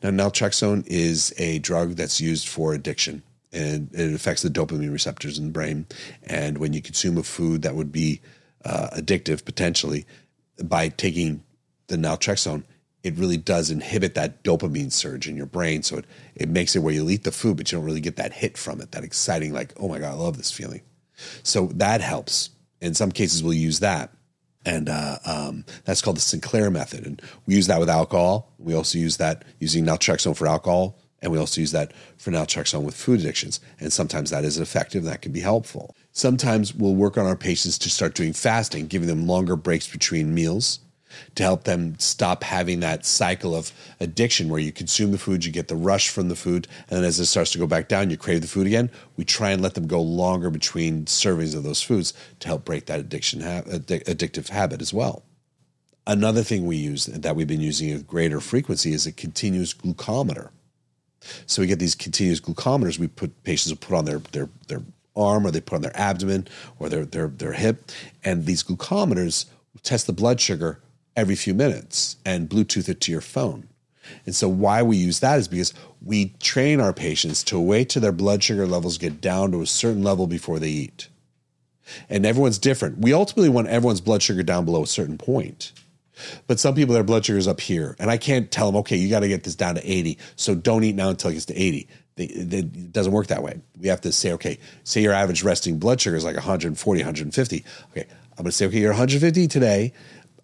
Now, 0.02 0.10
naltrexone 0.10 0.86
is 0.86 1.34
a 1.36 1.58
drug 1.58 1.92
that's 1.92 2.20
used 2.20 2.48
for 2.48 2.72
addiction 2.72 3.22
and 3.52 3.90
it 3.92 4.14
affects 4.14 4.42
the 4.42 4.48
dopamine 4.48 4.92
receptors 4.92 5.38
in 5.38 5.46
the 5.46 5.50
brain. 5.50 5.86
And 6.22 6.58
when 6.58 6.72
you 6.72 6.80
consume 6.80 7.18
a 7.18 7.22
food 7.22 7.62
that 7.62 7.74
would 7.74 7.92
be 7.92 8.20
uh, 8.64 8.90
addictive 8.96 9.44
potentially 9.44 10.06
by 10.62 10.88
taking 10.88 11.42
the 11.88 11.96
naltrexone, 11.96 12.64
it 13.02 13.16
really 13.16 13.36
does 13.36 13.70
inhibit 13.70 14.14
that 14.14 14.44
dopamine 14.44 14.92
surge 14.92 15.26
in 15.26 15.36
your 15.36 15.46
brain. 15.46 15.82
So 15.82 15.98
it, 15.98 16.04
it 16.34 16.48
makes 16.48 16.76
it 16.76 16.80
where 16.80 16.94
you'll 16.94 17.10
eat 17.10 17.24
the 17.24 17.32
food, 17.32 17.56
but 17.56 17.70
you 17.70 17.78
don't 17.78 17.84
really 17.84 18.00
get 18.00 18.16
that 18.16 18.32
hit 18.32 18.56
from 18.56 18.80
it, 18.80 18.92
that 18.92 19.04
exciting, 19.04 19.52
like, 19.52 19.72
oh 19.78 19.88
my 19.88 19.98
God, 19.98 20.12
I 20.12 20.16
love 20.16 20.36
this 20.36 20.52
feeling. 20.52 20.82
So 21.42 21.66
that 21.74 22.00
helps. 22.00 22.50
In 22.80 22.94
some 22.94 23.12
cases, 23.12 23.42
we'll 23.42 23.52
use 23.54 23.80
that. 23.80 24.10
And 24.64 24.88
uh, 24.88 25.18
um, 25.26 25.64
that's 25.84 26.00
called 26.00 26.16
the 26.16 26.20
Sinclair 26.20 26.70
method. 26.70 27.04
And 27.04 27.20
we 27.46 27.56
use 27.56 27.66
that 27.66 27.80
with 27.80 27.90
alcohol. 27.90 28.52
We 28.58 28.74
also 28.74 28.98
use 28.98 29.16
that 29.16 29.44
using 29.58 29.84
naltrexone 29.84 30.36
for 30.36 30.46
alcohol. 30.46 30.98
And 31.20 31.32
we 31.32 31.38
also 31.38 31.60
use 31.60 31.72
that 31.72 31.92
for 32.16 32.30
naltrexone 32.30 32.82
with 32.82 32.94
food 32.94 33.20
addictions. 33.20 33.60
And 33.80 33.92
sometimes 33.92 34.30
that 34.30 34.44
is 34.44 34.58
effective. 34.58 35.04
That 35.04 35.22
can 35.22 35.32
be 35.32 35.40
helpful. 35.40 35.96
Sometimes 36.12 36.74
we'll 36.74 36.94
work 36.94 37.16
on 37.16 37.26
our 37.26 37.36
patients 37.36 37.78
to 37.78 37.90
start 37.90 38.14
doing 38.14 38.32
fasting, 38.32 38.86
giving 38.86 39.08
them 39.08 39.26
longer 39.26 39.56
breaks 39.56 39.88
between 39.88 40.34
meals 40.34 40.80
to 41.34 41.42
help 41.42 41.64
them 41.64 41.98
stop 41.98 42.42
having 42.42 42.80
that 42.80 43.04
cycle 43.04 43.54
of 43.54 43.72
addiction 44.00 44.48
where 44.48 44.60
you 44.60 44.72
consume 44.72 45.12
the 45.12 45.18
food, 45.18 45.44
you 45.44 45.52
get 45.52 45.68
the 45.68 45.76
rush 45.76 46.08
from 46.08 46.28
the 46.28 46.36
food, 46.36 46.66
and 46.88 46.98
then 46.98 47.04
as 47.04 47.18
it 47.20 47.26
starts 47.26 47.50
to 47.52 47.58
go 47.58 47.66
back 47.66 47.88
down, 47.88 48.10
you 48.10 48.16
crave 48.16 48.40
the 48.40 48.46
food 48.46 48.66
again. 48.66 48.90
We 49.16 49.24
try 49.24 49.50
and 49.50 49.62
let 49.62 49.74
them 49.74 49.86
go 49.86 50.00
longer 50.00 50.50
between 50.50 51.04
servings 51.06 51.54
of 51.54 51.62
those 51.62 51.82
foods 51.82 52.14
to 52.40 52.48
help 52.48 52.64
break 52.64 52.86
that 52.86 53.00
addiction 53.00 53.40
ha- 53.40 53.62
addictive 53.62 54.48
habit 54.48 54.80
as 54.80 54.92
well. 54.92 55.22
Another 56.06 56.42
thing 56.42 56.66
we 56.66 56.76
use 56.76 57.06
that 57.06 57.36
we've 57.36 57.46
been 57.46 57.60
using 57.60 57.92
at 57.92 58.06
greater 58.06 58.40
frequency 58.40 58.92
is 58.92 59.06
a 59.06 59.12
continuous 59.12 59.72
glucometer. 59.72 60.50
So 61.46 61.62
we 61.62 61.68
get 61.68 61.78
these 61.78 61.94
continuous 61.94 62.40
glucometers. 62.40 62.98
We 62.98 63.06
put 63.06 63.44
patients 63.44 63.70
will 63.70 63.86
put 63.86 63.96
on 63.96 64.04
their 64.06 64.18
their 64.18 64.48
their 64.66 64.82
arm 65.14 65.46
or 65.46 65.50
they 65.50 65.60
put 65.60 65.76
on 65.76 65.82
their 65.82 65.96
abdomen 65.96 66.48
or 66.78 66.88
their 66.88 67.04
their 67.04 67.28
their 67.28 67.52
hip, 67.52 67.90
and 68.24 68.46
these 68.46 68.62
glucometers 68.62 69.46
test 69.82 70.06
the 70.06 70.12
blood 70.12 70.40
sugar 70.40 70.80
every 71.16 71.34
few 71.34 71.54
minutes 71.54 72.16
and 72.24 72.48
Bluetooth 72.48 72.88
it 72.88 73.00
to 73.00 73.12
your 73.12 73.20
phone. 73.20 73.68
And 74.26 74.34
so 74.34 74.48
why 74.48 74.82
we 74.82 74.96
use 74.96 75.20
that 75.20 75.38
is 75.38 75.48
because 75.48 75.72
we 76.04 76.30
train 76.40 76.80
our 76.80 76.92
patients 76.92 77.44
to 77.44 77.60
wait 77.60 77.90
till 77.90 78.02
their 78.02 78.12
blood 78.12 78.42
sugar 78.42 78.66
levels 78.66 78.98
get 78.98 79.20
down 79.20 79.52
to 79.52 79.62
a 79.62 79.66
certain 79.66 80.02
level 80.02 80.26
before 80.26 80.58
they 80.58 80.68
eat. 80.68 81.08
And 82.08 82.24
everyone's 82.24 82.58
different. 82.58 82.98
We 82.98 83.12
ultimately 83.12 83.48
want 83.48 83.68
everyone's 83.68 84.00
blood 84.00 84.22
sugar 84.22 84.42
down 84.42 84.64
below 84.64 84.82
a 84.82 84.86
certain 84.86 85.18
point. 85.18 85.72
But 86.46 86.60
some 86.60 86.74
people, 86.74 86.94
their 86.94 87.02
blood 87.02 87.24
sugar 87.24 87.38
is 87.38 87.48
up 87.48 87.60
here. 87.60 87.96
And 87.98 88.10
I 88.10 88.16
can't 88.16 88.50
tell 88.50 88.66
them, 88.66 88.76
okay, 88.76 88.96
you 88.96 89.08
got 89.08 89.20
to 89.20 89.28
get 89.28 89.44
this 89.44 89.54
down 89.54 89.74
to 89.74 89.90
80. 89.90 90.18
So 90.36 90.54
don't 90.54 90.84
eat 90.84 90.94
now 90.94 91.08
until 91.10 91.30
it 91.30 91.34
gets 91.34 91.46
to 91.46 91.54
80. 91.54 91.88
It 92.24 92.92
doesn't 92.92 93.12
work 93.12 93.28
that 93.28 93.42
way. 93.42 93.60
We 93.78 93.88
have 93.88 94.00
to 94.02 94.12
say, 94.12 94.32
okay, 94.32 94.58
say 94.84 95.02
your 95.02 95.12
average 95.12 95.42
resting 95.42 95.78
blood 95.78 96.00
sugar 96.00 96.16
is 96.16 96.24
like 96.24 96.36
140, 96.36 97.00
150. 97.00 97.64
Okay, 97.90 98.06
I'm 98.32 98.36
going 98.36 98.46
to 98.46 98.52
say, 98.52 98.66
okay, 98.66 98.78
you're 98.78 98.90
150 98.90 99.48
today. 99.48 99.92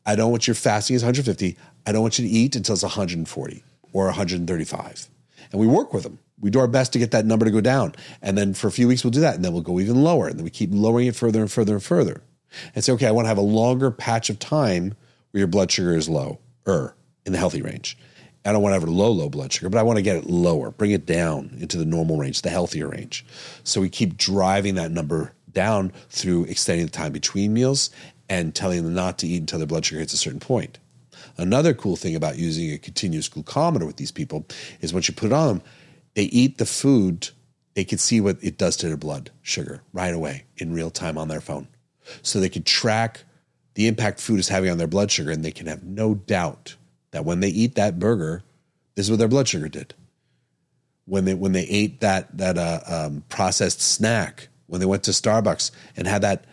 I 0.06 0.16
don't 0.16 0.30
want 0.30 0.46
your 0.46 0.54
fasting 0.54 0.96
is 0.96 1.02
150. 1.02 1.56
I 1.86 1.92
don't 1.92 2.02
want 2.02 2.18
you 2.18 2.26
to 2.26 2.30
eat 2.30 2.56
until 2.56 2.74
it's 2.74 2.82
140 2.82 3.64
or 3.92 4.04
135. 4.06 5.08
And 5.52 5.60
we 5.60 5.66
work 5.66 5.92
with 5.92 6.02
them. 6.02 6.18
We 6.40 6.50
do 6.50 6.60
our 6.60 6.68
best 6.68 6.92
to 6.92 6.98
get 6.98 7.10
that 7.10 7.26
number 7.26 7.44
to 7.44 7.50
go 7.50 7.60
down. 7.60 7.94
And 8.22 8.38
then 8.38 8.54
for 8.54 8.68
a 8.68 8.72
few 8.72 8.88
weeks, 8.88 9.02
we'll 9.04 9.10
do 9.10 9.20
that. 9.20 9.34
And 9.34 9.44
then 9.44 9.52
we'll 9.52 9.62
go 9.62 9.80
even 9.80 10.02
lower. 10.02 10.28
And 10.28 10.38
then 10.38 10.44
we 10.44 10.50
keep 10.50 10.70
lowering 10.72 11.08
it 11.08 11.16
further 11.16 11.40
and 11.40 11.50
further 11.50 11.74
and 11.74 11.82
further. 11.82 12.22
And 12.74 12.84
say, 12.84 12.92
okay, 12.92 13.06
I 13.06 13.10
want 13.10 13.24
to 13.26 13.28
have 13.28 13.38
a 13.38 13.42
longer 13.42 13.90
patch 13.90 14.30
of 14.30 14.38
time 14.38 14.94
where 15.30 15.40
your 15.40 15.48
blood 15.48 15.70
sugar 15.70 15.94
is 15.94 16.08
low 16.08 16.38
or 16.66 16.94
in 17.26 17.32
the 17.32 17.38
healthy 17.38 17.60
range. 17.60 17.98
I 18.44 18.52
don't 18.52 18.62
want 18.62 18.74
to 18.74 18.80
have 18.80 18.88
low, 18.88 19.10
low 19.10 19.28
blood 19.28 19.52
sugar, 19.52 19.68
but 19.68 19.78
I 19.78 19.82
want 19.82 19.96
to 19.98 20.02
get 20.02 20.16
it 20.16 20.30
lower, 20.30 20.70
bring 20.70 20.92
it 20.92 21.06
down 21.06 21.56
into 21.60 21.76
the 21.76 21.84
normal 21.84 22.16
range, 22.16 22.42
the 22.42 22.50
healthier 22.50 22.88
range. 22.88 23.26
So 23.64 23.80
we 23.80 23.88
keep 23.88 24.16
driving 24.16 24.76
that 24.76 24.90
number 24.90 25.32
down 25.52 25.92
through 26.08 26.44
extending 26.44 26.86
the 26.86 26.92
time 26.92 27.12
between 27.12 27.52
meals 27.52 27.90
and 28.28 28.54
telling 28.54 28.84
them 28.84 28.94
not 28.94 29.18
to 29.18 29.26
eat 29.26 29.40
until 29.40 29.58
their 29.58 29.66
blood 29.66 29.84
sugar 29.84 30.00
hits 30.00 30.12
a 30.12 30.18
certain 30.18 30.40
point. 30.40 30.78
Another 31.36 31.74
cool 31.74 31.96
thing 31.96 32.14
about 32.14 32.38
using 32.38 32.72
a 32.72 32.78
continuous 32.78 33.28
glucometer 33.28 33.86
with 33.86 33.96
these 33.96 34.12
people 34.12 34.46
is 34.80 34.94
once 34.94 35.08
you 35.08 35.14
put 35.14 35.26
it 35.26 35.32
on 35.32 35.48
them, 35.48 35.62
they 36.14 36.24
eat 36.24 36.58
the 36.58 36.66
food, 36.66 37.28
they 37.74 37.84
can 37.84 37.98
see 37.98 38.20
what 38.20 38.38
it 38.42 38.58
does 38.58 38.76
to 38.78 38.88
their 38.88 38.96
blood 38.96 39.30
sugar 39.42 39.82
right 39.92 40.14
away 40.14 40.44
in 40.56 40.72
real 40.72 40.90
time 40.90 41.16
on 41.16 41.28
their 41.28 41.40
phone. 41.40 41.68
So 42.22 42.40
they 42.40 42.48
can 42.48 42.62
track 42.62 43.24
the 43.78 43.86
impact 43.86 44.18
food 44.18 44.40
is 44.40 44.48
having 44.48 44.70
on 44.70 44.78
their 44.78 44.88
blood 44.88 45.08
sugar, 45.08 45.30
and 45.30 45.44
they 45.44 45.52
can 45.52 45.68
have 45.68 45.84
no 45.84 46.16
doubt 46.16 46.74
that 47.10 47.24
when 47.24 47.40
they 47.40 47.48
eat 47.48 47.74
that 47.76 47.98
burger, 47.98 48.42
this 48.94 49.06
is 49.06 49.10
what 49.10 49.18
their 49.18 49.28
blood 49.28 49.48
sugar 49.48 49.68
did. 49.68 49.94
When 51.06 51.24
they 51.24 51.34
when 51.34 51.52
they 51.52 51.64
ate 51.64 52.00
that 52.00 52.36
that 52.36 52.58
uh, 52.58 52.80
um, 52.86 53.24
processed 53.28 53.80
snack, 53.80 54.48
when 54.66 54.80
they 54.80 54.86
went 54.86 55.04
to 55.04 55.12
Starbucks 55.12 55.70
and 55.96 56.06
had 56.06 56.22
that 56.22 56.44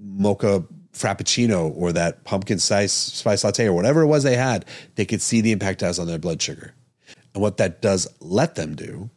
mocha 0.00 0.64
frappuccino 0.92 1.72
or 1.76 1.92
that 1.92 2.24
pumpkin 2.24 2.58
spice 2.58 2.92
spice 2.92 3.44
latte 3.44 3.66
or 3.66 3.72
whatever 3.72 4.02
it 4.02 4.06
was 4.06 4.22
they 4.24 4.36
had, 4.36 4.64
they 4.96 5.04
could 5.04 5.22
see 5.22 5.40
the 5.40 5.52
impact 5.52 5.82
it 5.82 5.86
has 5.86 5.98
on 5.98 6.06
their 6.06 6.18
blood 6.18 6.42
sugar. 6.42 6.74
And 7.34 7.42
what 7.42 7.56
that 7.58 7.80
does 7.80 8.06
let 8.20 8.56
them 8.56 8.74
do 8.74 9.10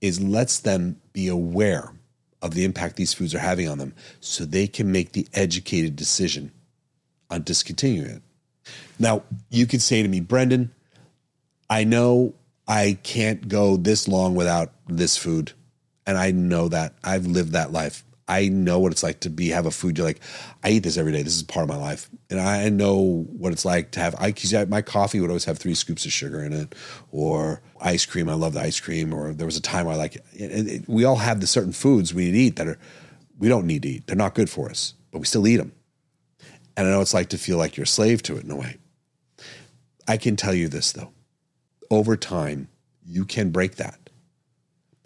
is 0.00 0.20
lets 0.20 0.60
them 0.60 1.00
be 1.12 1.28
aware 1.28 1.92
of 2.42 2.54
the 2.54 2.64
impact 2.64 2.96
these 2.96 3.14
foods 3.14 3.34
are 3.34 3.38
having 3.40 3.68
on 3.68 3.78
them 3.78 3.94
so 4.20 4.44
they 4.44 4.66
can 4.66 4.90
make 4.90 5.12
the 5.12 5.28
educated 5.34 5.96
decision 5.96 6.52
on 7.30 7.42
discontinuing 7.42 8.10
it. 8.10 8.22
Now, 8.98 9.22
you 9.48 9.66
could 9.66 9.82
say 9.82 10.02
to 10.02 10.08
me, 10.08 10.20
Brendan, 10.20 10.72
I 11.68 11.84
know 11.84 12.34
I 12.66 12.98
can't 13.02 13.48
go 13.48 13.76
this 13.76 14.08
long 14.08 14.34
without 14.34 14.72
this 14.86 15.16
food. 15.16 15.52
And 16.06 16.18
I 16.18 16.30
know 16.30 16.68
that. 16.68 16.94
I've 17.04 17.26
lived 17.26 17.52
that 17.52 17.72
life. 17.72 18.04
I 18.30 18.48
know 18.48 18.78
what 18.78 18.92
it's 18.92 19.02
like 19.02 19.20
to 19.20 19.30
be 19.30 19.48
have 19.48 19.66
a 19.66 19.72
food. 19.72 19.98
You're 19.98 20.06
like, 20.06 20.20
I 20.62 20.70
eat 20.70 20.84
this 20.84 20.96
every 20.96 21.10
day. 21.10 21.22
This 21.22 21.34
is 21.34 21.42
part 21.42 21.64
of 21.64 21.68
my 21.68 21.76
life, 21.76 22.08
and 22.30 22.40
I 22.40 22.68
know 22.68 23.26
what 23.26 23.52
it's 23.52 23.64
like 23.64 23.90
to 23.92 24.00
have. 24.00 24.14
I 24.20 24.32
my 24.68 24.82
coffee 24.82 25.20
would 25.20 25.30
always 25.30 25.46
have 25.46 25.58
three 25.58 25.74
scoops 25.74 26.06
of 26.06 26.12
sugar 26.12 26.40
in 26.44 26.52
it, 26.52 26.76
or 27.10 27.60
ice 27.80 28.06
cream. 28.06 28.28
I 28.28 28.34
love 28.34 28.52
the 28.52 28.60
ice 28.60 28.78
cream. 28.78 29.12
Or 29.12 29.32
there 29.32 29.46
was 29.46 29.56
a 29.56 29.60
time 29.60 29.88
I 29.88 29.96
like. 29.96 30.14
It, 30.32 30.68
it, 30.68 30.88
we 30.88 31.04
all 31.04 31.16
have 31.16 31.40
the 31.40 31.48
certain 31.48 31.72
foods 31.72 32.14
we 32.14 32.26
need 32.26 32.32
to 32.32 32.38
eat 32.38 32.56
that 32.56 32.68
are 32.68 32.78
we 33.40 33.48
don't 33.48 33.66
need 33.66 33.82
to 33.82 33.88
eat. 33.88 34.06
They're 34.06 34.14
not 34.14 34.36
good 34.36 34.48
for 34.48 34.70
us, 34.70 34.94
but 35.10 35.18
we 35.18 35.26
still 35.26 35.48
eat 35.48 35.56
them. 35.56 35.72
And 36.80 36.88
I 36.88 36.92
know 36.92 37.02
it's 37.02 37.12
like 37.12 37.28
to 37.28 37.36
feel 37.36 37.58
like 37.58 37.76
you're 37.76 37.84
a 37.84 37.86
slave 37.86 38.22
to 38.22 38.38
it 38.38 38.44
in 38.44 38.50
a 38.50 38.56
way. 38.56 38.78
I 40.08 40.16
can 40.16 40.34
tell 40.34 40.54
you 40.54 40.66
this 40.66 40.92
though, 40.92 41.12
over 41.90 42.16
time 42.16 42.68
you 43.04 43.26
can 43.26 43.50
break 43.50 43.76
that. 43.76 44.08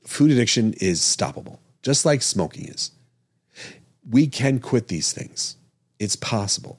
Food 0.07 0.31
addiction 0.31 0.75
is 0.75 1.01
stoppable, 1.01 1.59
just 1.83 2.05
like 2.05 2.23
smoking 2.23 2.69
is 2.69 2.93
we 4.09 4.29
can 4.29 4.61
quit 4.61 4.87
these 4.87 5.13
things. 5.13 5.57
It's 5.99 6.15
possible. 6.15 6.79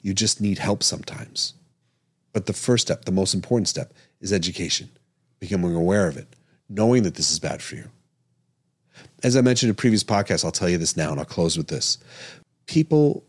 You 0.00 0.12
just 0.12 0.40
need 0.40 0.58
help 0.58 0.82
sometimes. 0.82 1.54
But 2.32 2.46
the 2.46 2.52
first 2.52 2.88
step, 2.88 3.04
the 3.04 3.12
most 3.12 3.32
important 3.32 3.68
step, 3.68 3.92
is 4.20 4.32
education, 4.32 4.90
becoming 5.38 5.76
aware 5.76 6.08
of 6.08 6.16
it, 6.16 6.34
knowing 6.68 7.04
that 7.04 7.14
this 7.14 7.30
is 7.30 7.38
bad 7.38 7.62
for 7.62 7.76
you. 7.76 7.90
As 9.22 9.36
I 9.36 9.40
mentioned 9.40 9.68
in 9.68 9.74
a 9.74 9.76
previous 9.76 10.02
podcasts, 10.02 10.44
I'll 10.44 10.50
tell 10.50 10.68
you 10.68 10.78
this 10.78 10.96
now 10.96 11.12
and 11.12 11.20
I'll 11.20 11.26
close 11.26 11.56
with 11.56 11.68
this. 11.68 11.98
People 12.66 13.22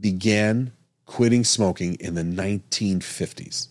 began 0.00 0.72
quitting 1.06 1.44
smoking 1.44 1.94
in 1.94 2.14
the 2.14 2.22
1950s. 2.22 3.68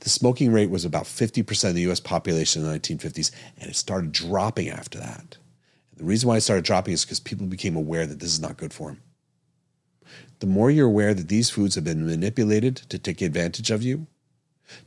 The 0.00 0.08
smoking 0.08 0.52
rate 0.52 0.70
was 0.70 0.84
about 0.84 1.04
50% 1.04 1.68
of 1.68 1.74
the 1.74 1.90
US 1.90 2.00
population 2.00 2.62
in 2.62 2.68
the 2.68 2.78
1950s, 2.78 3.30
and 3.58 3.70
it 3.70 3.76
started 3.76 4.12
dropping 4.12 4.68
after 4.68 4.98
that. 4.98 5.36
And 5.90 5.98
the 6.00 6.04
reason 6.04 6.28
why 6.28 6.36
it 6.36 6.42
started 6.42 6.64
dropping 6.64 6.94
is 6.94 7.04
because 7.04 7.20
people 7.20 7.46
became 7.46 7.76
aware 7.76 8.06
that 8.06 8.20
this 8.20 8.32
is 8.32 8.40
not 8.40 8.56
good 8.56 8.72
for 8.72 8.88
them. 8.88 9.02
The 10.38 10.46
more 10.46 10.70
you're 10.70 10.86
aware 10.86 11.14
that 11.14 11.28
these 11.28 11.50
foods 11.50 11.74
have 11.74 11.84
been 11.84 12.06
manipulated 12.06 12.76
to 12.76 12.98
take 12.98 13.22
advantage 13.22 13.70
of 13.70 13.82
you, 13.82 14.06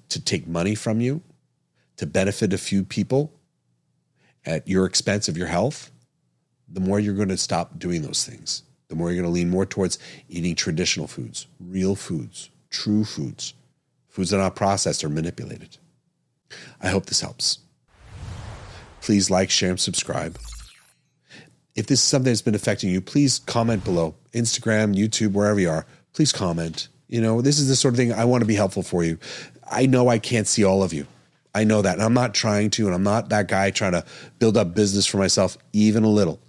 to 0.09 0.21
take 0.21 0.47
money 0.47 0.75
from 0.75 1.01
you, 1.01 1.21
to 1.97 2.05
benefit 2.05 2.53
a 2.53 2.57
few 2.57 2.83
people 2.83 3.33
at 4.45 4.67
your 4.67 4.85
expense 4.85 5.27
of 5.27 5.37
your 5.37 5.47
health, 5.47 5.91
the 6.67 6.79
more 6.79 6.99
you're 6.99 7.15
going 7.15 7.29
to 7.29 7.37
stop 7.37 7.77
doing 7.79 8.01
those 8.01 8.25
things. 8.25 8.63
The 8.89 8.95
more 8.95 9.09
you're 9.09 9.21
going 9.21 9.31
to 9.31 9.33
lean 9.33 9.49
more 9.49 9.65
towards 9.65 9.99
eating 10.27 10.55
traditional 10.55 11.07
foods, 11.07 11.47
real 11.59 11.95
foods, 11.95 12.49
true 12.69 13.05
foods, 13.05 13.53
foods 14.07 14.31
that 14.31 14.37
are 14.37 14.43
not 14.43 14.55
processed 14.55 15.03
or 15.03 15.09
manipulated. 15.09 15.77
I 16.81 16.89
hope 16.89 17.05
this 17.05 17.21
helps. 17.21 17.59
Please 19.01 19.29
like, 19.29 19.49
share, 19.49 19.69
and 19.69 19.79
subscribe. 19.79 20.37
If 21.75 21.87
this 21.87 21.99
is 21.99 22.05
something 22.05 22.31
that's 22.31 22.41
been 22.41 22.55
affecting 22.55 22.89
you, 22.89 22.99
please 22.99 23.39
comment 23.39 23.83
below. 23.83 24.15
Instagram, 24.33 24.95
YouTube, 24.95 25.33
wherever 25.33 25.59
you 25.59 25.69
are, 25.69 25.85
please 26.13 26.31
comment. 26.31 26.87
You 27.07 27.21
know, 27.21 27.41
this 27.41 27.59
is 27.59 27.69
the 27.69 27.75
sort 27.75 27.93
of 27.93 27.97
thing 27.97 28.11
I 28.11 28.25
want 28.25 28.41
to 28.41 28.47
be 28.47 28.55
helpful 28.55 28.83
for 28.83 29.03
you. 29.03 29.19
I 29.69 29.85
know 29.85 30.09
I 30.09 30.19
can't 30.19 30.47
see 30.47 30.63
all 30.63 30.83
of 30.83 30.93
you. 30.93 31.05
I 31.53 31.63
know 31.63 31.81
that. 31.81 31.93
And 31.93 32.03
I'm 32.03 32.13
not 32.13 32.33
trying 32.33 32.71
to, 32.71 32.87
and 32.87 32.95
I'm 32.95 33.03
not 33.03 33.29
that 33.29 33.47
guy 33.47 33.71
trying 33.71 33.93
to 33.93 34.03
build 34.39 34.57
up 34.57 34.73
business 34.73 35.05
for 35.05 35.17
myself, 35.17 35.57
even 35.73 36.03
a 36.03 36.09
little. 36.09 36.39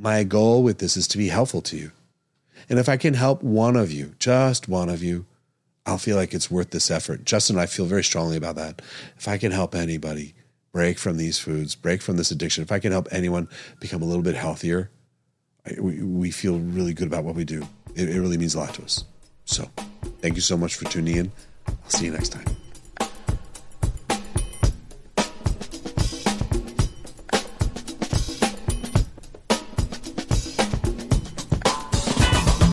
My 0.00 0.24
goal 0.24 0.62
with 0.62 0.78
this 0.78 0.96
is 0.96 1.06
to 1.08 1.18
be 1.18 1.28
helpful 1.28 1.60
to 1.60 1.76
you. 1.76 1.92
And 2.70 2.78
if 2.78 2.88
I 2.88 2.96
can 2.96 3.12
help 3.12 3.42
one 3.42 3.76
of 3.76 3.92
you, 3.92 4.14
just 4.18 4.66
one 4.66 4.88
of 4.88 5.02
you, 5.02 5.26
I'll 5.84 5.98
feel 5.98 6.16
like 6.16 6.32
it's 6.32 6.50
worth 6.50 6.70
this 6.70 6.90
effort. 6.90 7.26
Justin 7.26 7.58
I 7.58 7.66
feel 7.66 7.84
very 7.84 8.02
strongly 8.02 8.38
about 8.38 8.56
that. 8.56 8.80
If 9.18 9.28
I 9.28 9.36
can 9.36 9.52
help 9.52 9.74
anybody 9.74 10.32
break 10.72 10.98
from 10.98 11.18
these 11.18 11.38
foods, 11.38 11.74
break 11.74 12.00
from 12.00 12.16
this 12.16 12.30
addiction, 12.30 12.62
if 12.62 12.72
I 12.72 12.78
can 12.78 12.92
help 12.92 13.08
anyone 13.10 13.46
become 13.78 14.00
a 14.00 14.06
little 14.06 14.22
bit 14.22 14.36
healthier, 14.36 14.90
we, 15.78 16.02
we 16.02 16.30
feel 16.30 16.58
really 16.58 16.94
good 16.94 17.08
about 17.08 17.24
what 17.24 17.34
we 17.34 17.44
do. 17.44 17.68
It, 17.94 18.08
it 18.08 18.20
really 18.20 18.38
means 18.38 18.54
a 18.54 18.60
lot 18.60 18.72
to 18.74 18.82
us. 18.84 19.04
So 19.44 19.68
thank 20.22 20.34
you 20.34 20.40
so 20.40 20.56
much 20.56 20.76
for 20.76 20.86
tuning 20.86 21.16
in. 21.18 21.32
I'll 21.68 21.90
see 21.90 22.06
you 22.06 22.12
next 22.12 22.30
time. 22.30 22.46